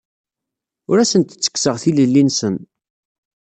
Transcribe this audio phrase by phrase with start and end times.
[0.89, 2.55] Ur asent-ttekkseɣ tilelli-nsen.